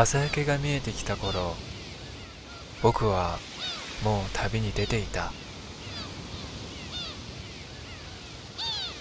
[0.00, 1.56] 朝焼けが見えてきた頃
[2.84, 3.40] 僕は
[4.04, 5.32] もう旅に出ていた。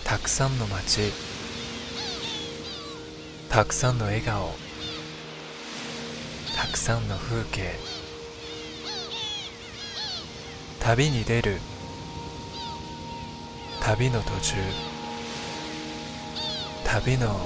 [0.04, 1.12] たくさんの街
[3.47, 4.55] たくさんの笑顔
[6.55, 7.75] たくさんの風景
[10.79, 11.57] 旅に出る
[13.84, 14.55] 旅の途中
[16.86, 17.39] 旅の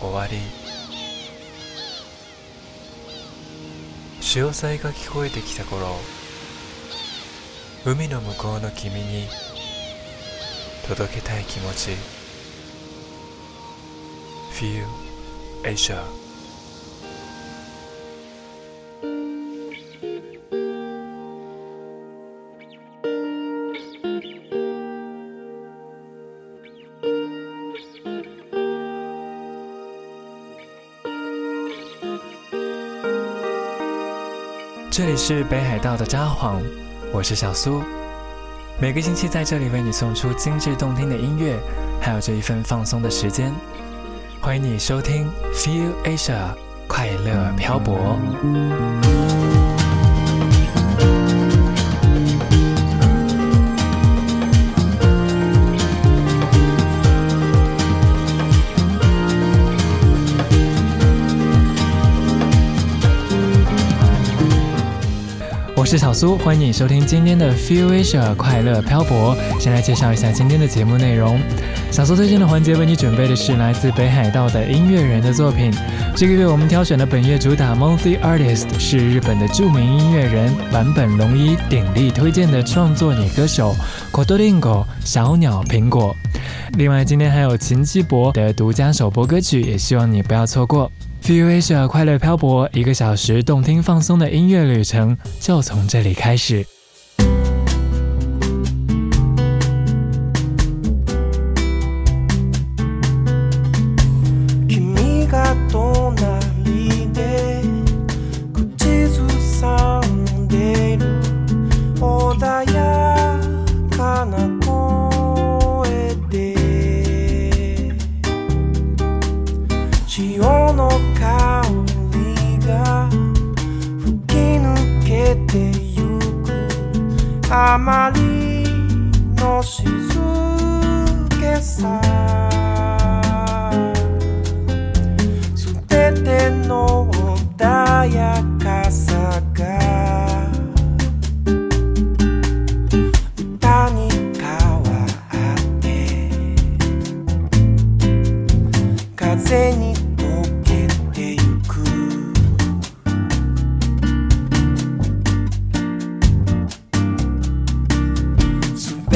[0.00, 0.67] 終わり。
[4.30, 5.86] 潮騒が聞こえてきた頃
[7.86, 9.26] 海の向こうの君に
[10.86, 11.92] 届けたい気持ち。
[14.52, 14.84] Feel
[15.64, 16.27] Asia
[34.98, 36.60] 这里是北海道的札幌，
[37.12, 37.84] 我是小苏。
[38.80, 41.56] 每个星期在这里为你送出精致动听的音乐，
[42.00, 43.54] 还有这一份放松的时间。
[44.40, 46.48] 欢迎你收听 Feel Asia
[46.88, 48.18] 快乐漂泊。
[65.78, 69.36] 我是小苏，欢迎你收听今天的 Feel Asia 快乐漂泊。
[69.60, 71.40] 先来介绍一下今天的节目内容。
[71.92, 75.72] 小苏推荐的环节为你准备的是来自北海道的音乐人的作品。
[76.16, 83.72] 这个月我们挑选的本月主打 Monthly Artist 是日本的著名音乐人坂本龙一鼎力推荐的创作女歌手
[84.10, 86.16] Kotoringo 小鸟苹果。
[86.72, 90.90] 另外，今天还有秦基博的独家首播歌曲，也希望你不要错过。
[91.28, 96.77] Feel Asia 快乐漂泊，一个小时动听放松的音乐旅程就从这里开始。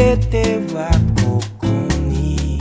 [0.03, 0.91] すべては
[1.23, 1.67] ここ
[2.09, 2.59] に。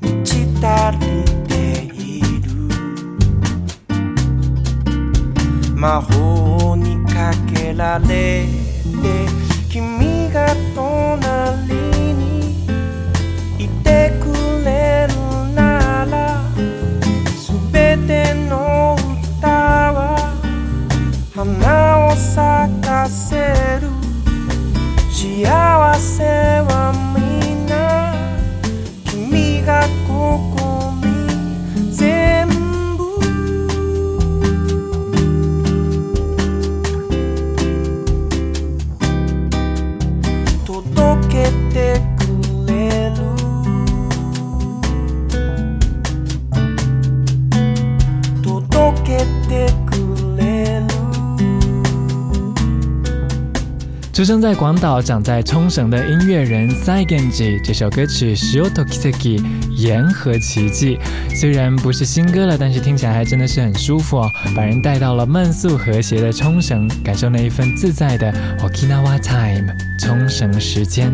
[0.00, 1.04] 満ち足り
[1.46, 1.52] て
[1.94, 2.48] いる。
[5.74, 8.65] 魔法にかけられ。
[54.16, 59.38] 出生在广岛、长在冲绳的音乐人 Saigenji，这首歌曲《Shioto Kiseki》
[59.72, 60.98] 岩和奇迹，
[61.34, 71.12] 虽然不是新歌了，但是听起来还真的是很舒服哦，把人带到了慢速和谐的冲绳，感受那一份自在的 Okinawa Time 冲绳时间。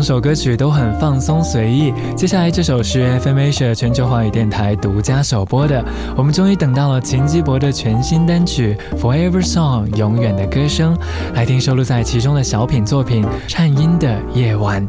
[0.00, 5.84] 两首歌曲都很放松随意，接下来这首是 FM Asia 全球华语电台独家首播的。
[6.16, 10.96] 我们终于等到了秦基博的全新单曲《Forever Song》永远的歌声，
[11.34, 14.88] 来听收录在其中的小品作品《颤音的夜晚》。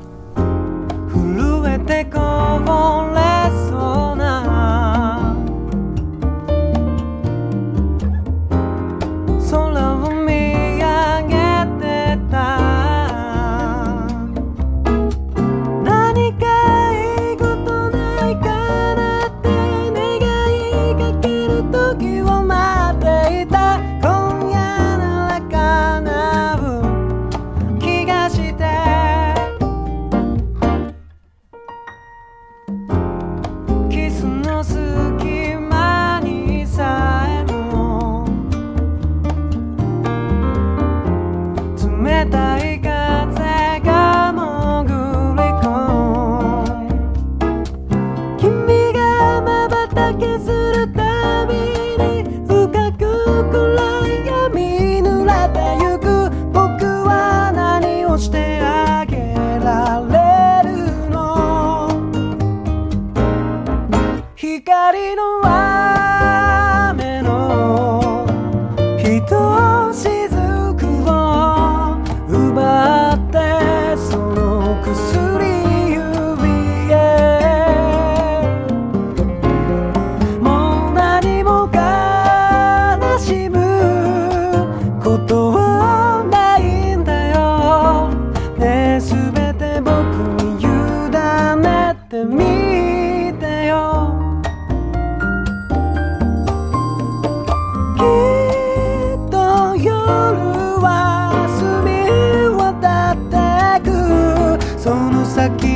[104.81, 105.70] その先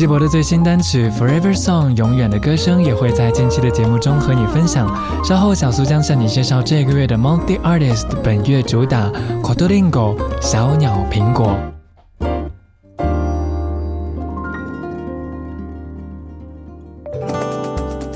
[0.00, 4.88] 秦基博的最新单曲《Forever Song》永远的歌声也会在近期的节目中和你分享。
[5.22, 9.10] 稍后小苏将向你介绍这个月的 Multi Artist 本月主打
[9.42, 11.54] 《Cotolingo》小鸟苹果。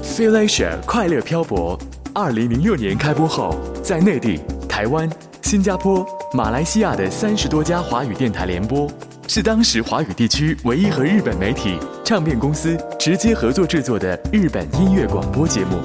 [0.02, 1.78] Feel Asia 快乐漂泊，
[2.14, 5.06] 二零零六年开播后，在内地、台湾、
[5.42, 8.88] 新加坡、马来西亚的三十多家华语电台联播，
[9.26, 15.78] 是当时华语地区唯一和日本媒体、唱片公司直接合作制作的日本音乐广播节目。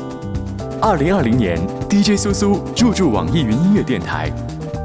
[0.81, 1.57] 二零二零年
[1.89, 4.31] ，DJ 苏苏入驻网易云音乐电台，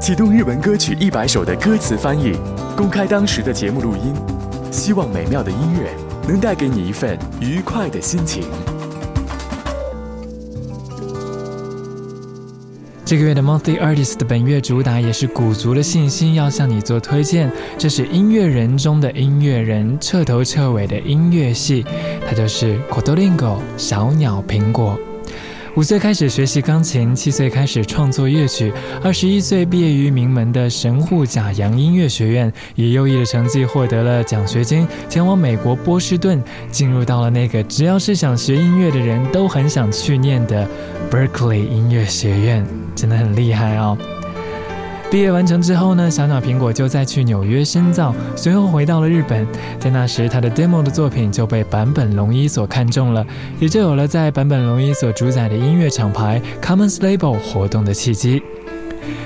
[0.01, 2.33] 启动日文歌曲一百首的歌词翻译，
[2.75, 4.15] 公开当时的节目录音，
[4.71, 5.89] 希望美妙的音乐
[6.27, 8.43] 能带给你一份愉快的心情。
[13.05, 21.85] 这个月的 Monthly Artist 本月主打也是鼓足了信心要向你做推荐，这是音乐人中的音乐人，彻头彻尾的音乐系，
[22.27, 24.97] 它就是 Cotolingo 小鸟苹果。
[25.75, 28.71] 五岁开始学习钢琴，七岁开始创作乐曲，
[29.03, 36.41] 二十一岁毕业于名门的神户假洋音乐学院，以优异的成绩获得了奖学金，前往美国波士顿，
[36.71, 40.65] 进入到了那个只要是想学音乐的人都很想去念的
[41.11, 42.65] Berkeley 音乐学院，
[42.95, 43.97] 真的很厉害哦。
[45.15, 49.47] 毕业完成之后呢，小鸟苹果就再去纽约深造，随后回到了日本。
[49.79, 53.25] 在那时，他的 demo 的作品就被坂本龙一所看中了，
[53.57, 58.43] 也就有了在坂本龙一所主宰的音乐厂牌 Commons Label 活动的契机。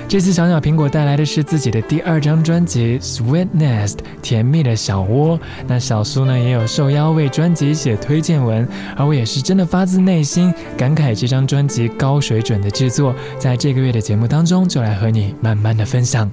[0.08, 5.38] 这次小鸟苹果带来的是自己的第二张专辑《Sweet Nest》甜蜜的小窝。
[5.66, 13.14] 那小苏呢也有受邀为专辑写推荐文，而我也是真的发自内心感慨这张专辑高水准的制作。
[13.38, 16.30] 在这个月的节目当中，就来和你慢慢的分享。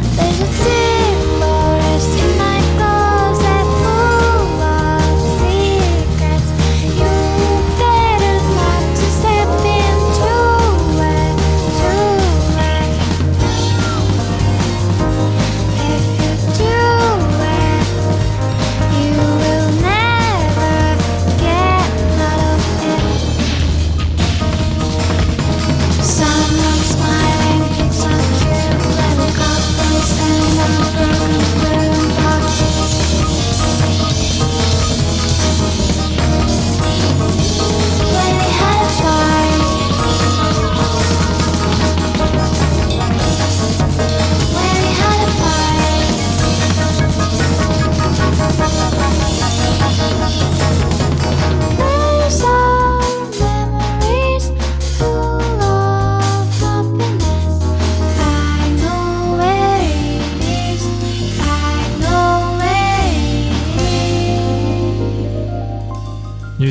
[0.00, 0.83] 女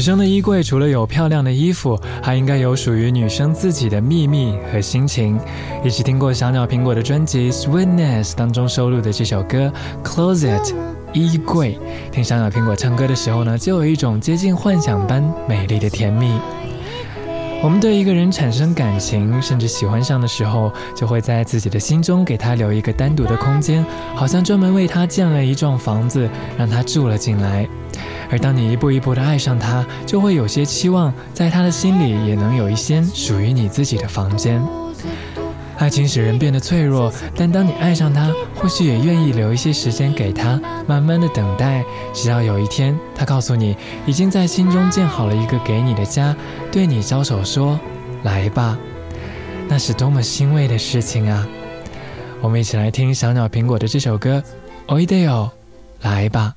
[0.03, 5.39] 生的衣柜除了有漂亮的衣服，还应该有属于女生自己的秘密和心情。
[5.81, 9.72] 一起听过小鸟苹果的专辑《Sweetness》当中收录的这首歌
[10.05, 10.62] 《Closet》
[11.13, 11.79] 衣柜，
[12.12, 16.38] 听小鸟苹果唱歌的时候呢，就有一种接近幻想般美丽的甜蜜。
[17.63, 27.65] 我们对一个人产生感情，甚至喜欢上的时候，就会在自己的心中给他留一个单独的空间，好像专门为他建了一幢房子，让他住了进来。
[28.33, 34.59] 而当你一步一步的爱上他，就会有些期望，在他的心里也能有一间属于你自己的房间。
[35.77, 46.35] 爱情使人变得脆弱，但当你爱上他，或许也愿意留一些时间给他，慢慢的等待，直到有一天，他告诉你，已经在心中建好了一个给你的家，
[46.71, 47.79] 对你招手说
[48.25, 48.75] ：“来吧。”
[49.69, 51.47] 那是多么欣慰的事情啊！
[52.41, 54.39] 我们一起来听小鸟苹果的这首歌
[54.87, 55.51] 《o i d e o
[56.01, 56.55] 来吧。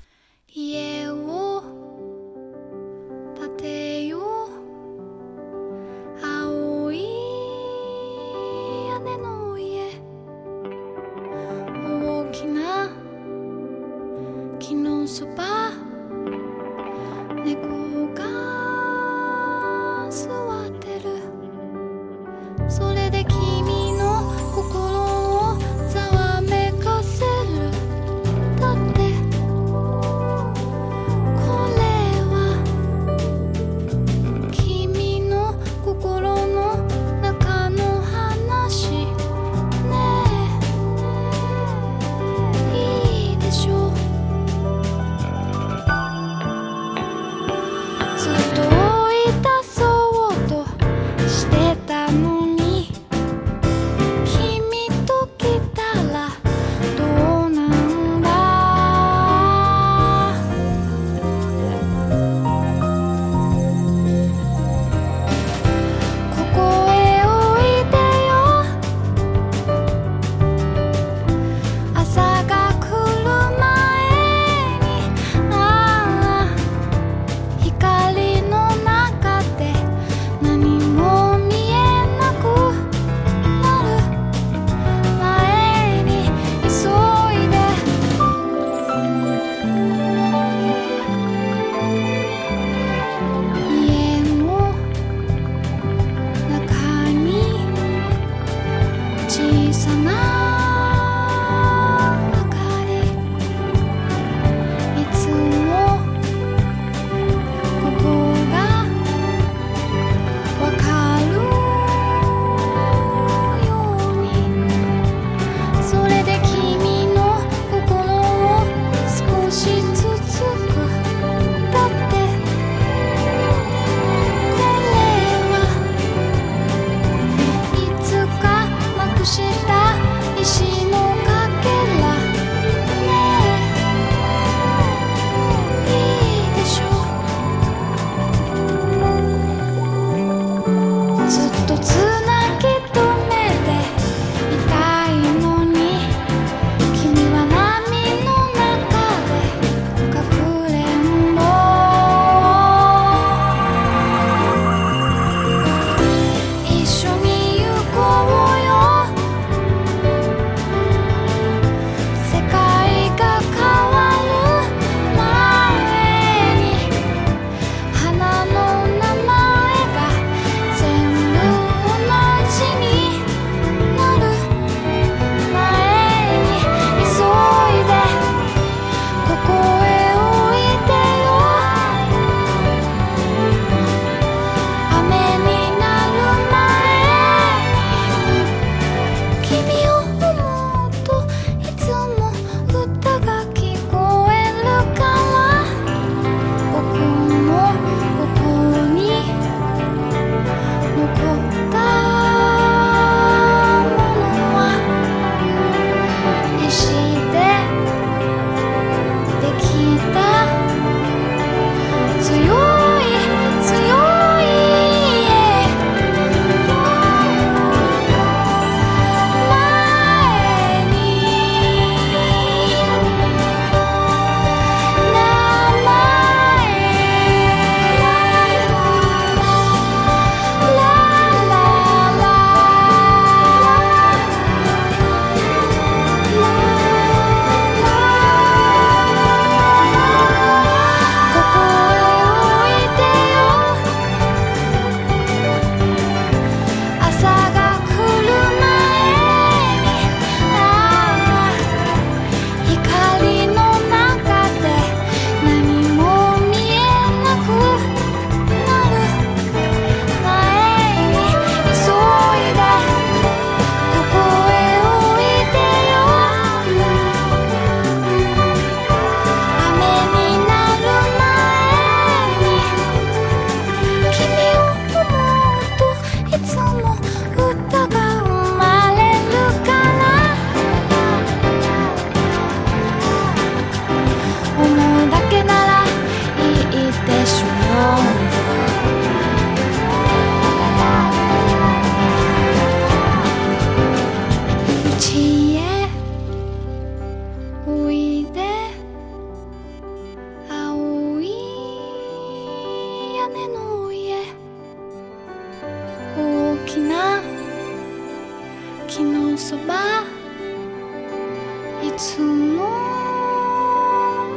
[311.98, 312.70] つも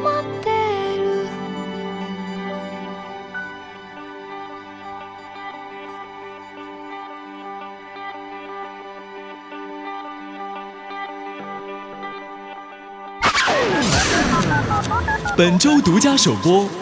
[0.03, 0.51] 待って
[0.99, 1.27] る
[15.37, 16.78] 本周独家首播。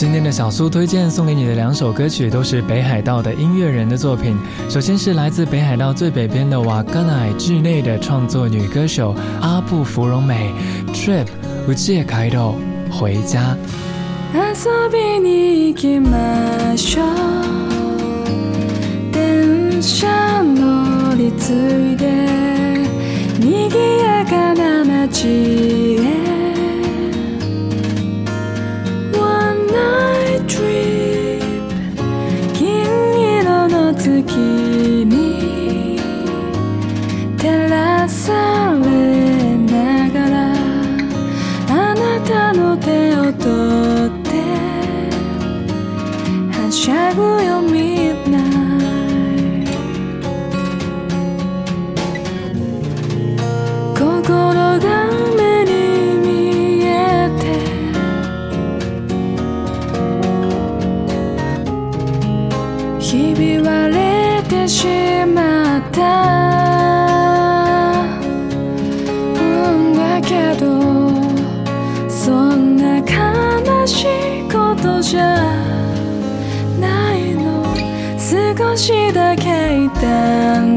[0.00, 4.36] 今天的小苏推荐送给你的两首歌曲，都是北海道的音乐人的作品。
[4.68, 10.52] 首先是来自北海道最北边的瓦格乃治内的创作女歌手阿布芙蓉美，
[10.92, 11.26] Trip
[11.66, 12.56] 无界开头
[12.90, 13.56] 回家。
[14.34, 17.06] 遊びに行きましょう
[19.12, 22.06] 電車乗り継いで
[23.38, 25.79] 賑やかな街
[63.11, 64.87] ひび割れてし
[65.35, 65.99] まった。
[69.35, 69.39] う
[69.75, 70.65] んだけど
[72.09, 75.35] そんな悲しいことじゃ
[76.79, 77.75] ないの。
[78.17, 79.41] 少しだけ
[79.83, 80.70] いたの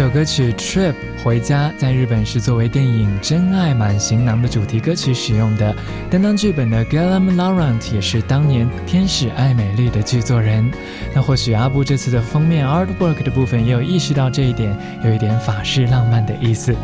[0.00, 5.76] 这首歌曲《Trip 回家》在日本是作为电影《真爱满行囊》的主题歌曲使用的。
[6.10, 10.72] 担当剧本的 Gellam Laurent 也是当年《天使爱美丽》的剧作人。
[11.14, 16.74] 那或许阿布这次的封面 artwork 的部分也有意识到这一点，有一点法式浪漫的意思。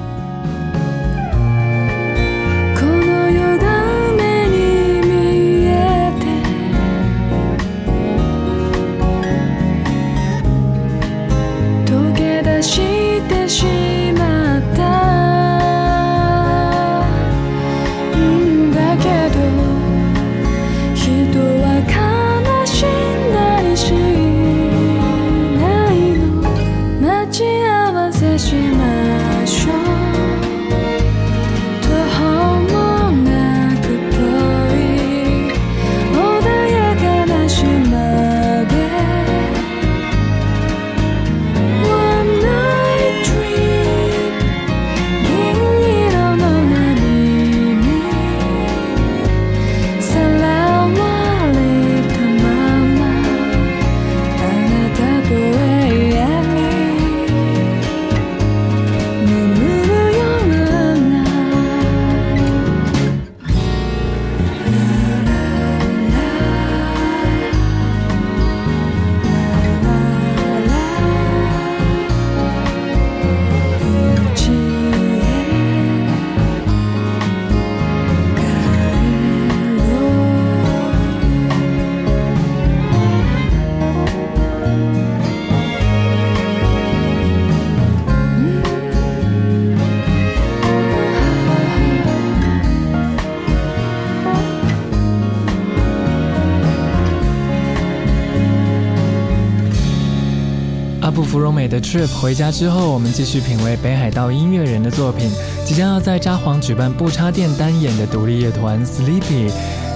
[101.27, 105.29] 芙蓉美的 Trip 回家之后，我们继续品味北海道音乐人的作品。
[105.65, 109.51] 即将要在札幌举办不插电单演的独立乐团 Sleepy，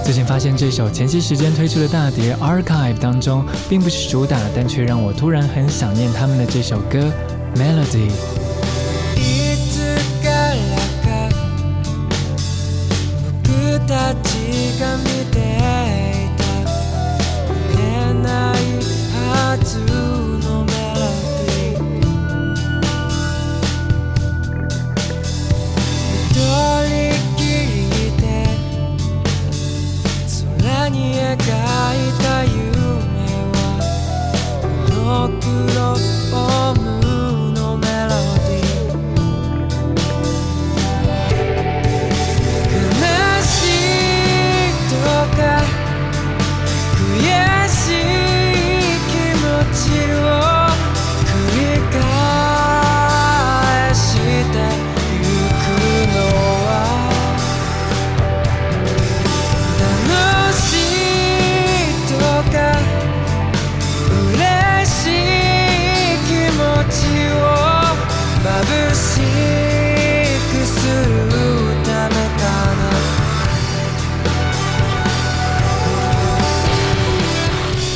[0.05, 6.99] 最近发现这首前期时间推出的大碟 Archive 当中，并不是主打，但却让我突然很想念他们的这首歌
[7.55, 8.40] Melody。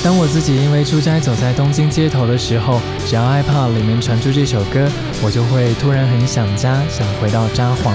[0.04, 4.86] 当我自己因为出差走在东京街头的时候，只要 iPod 里面传出这首歌，
[5.22, 7.94] 我就会突然很想家，想回到札幌。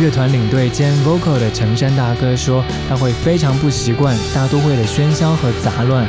[0.00, 6.06] 乐团领队兼 vocal 的成山大哥说，他会非常不习惯大都会的喧嚣和杂乱。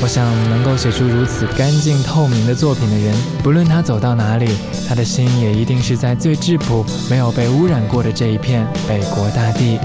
[0.00, 4.48] 我想，能够写出如此干净透明的作品的人，不论他走到哪里，
[4.88, 9.78] 他的心也一定是在最质朴、没有被污染过的这一片北国大地。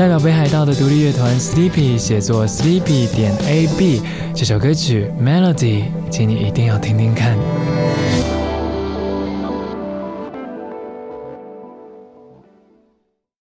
[0.00, 4.00] 代表北海道的独立乐团 Sleepy 写作 Sleepy 点 A B
[4.34, 7.36] 这首歌曲 Melody，请你一定要听听看。